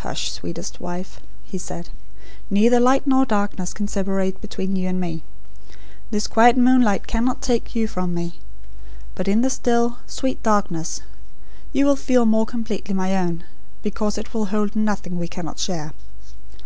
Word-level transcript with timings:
"Hush, 0.00 0.30
sweetest 0.30 0.80
wife," 0.80 1.18
he 1.44 1.56
said. 1.56 1.88
"Neither 2.50 2.78
light 2.78 3.06
nor 3.06 3.24
darkness 3.24 3.72
can 3.72 3.88
separate 3.88 4.38
between 4.42 4.76
you 4.76 4.86
and 4.86 5.00
me: 5.00 5.22
This 6.10 6.26
quiet 6.26 6.58
moonlight 6.58 7.06
cannot 7.06 7.40
take 7.40 7.74
you 7.74 7.88
from 7.88 8.12
me; 8.12 8.38
but 9.14 9.26
in 9.28 9.40
the 9.40 9.48
still, 9.48 9.96
sweet 10.06 10.42
darkness 10.42 11.00
you 11.72 11.86
will 11.86 11.96
feel 11.96 12.26
more 12.26 12.44
completely 12.44 12.92
my 12.92 13.16
own, 13.16 13.44
because 13.82 14.18
it 14.18 14.34
will 14.34 14.44
hold 14.52 14.76
nothing 14.76 15.18
we 15.18 15.26
cannot 15.26 15.58
share. 15.58 15.94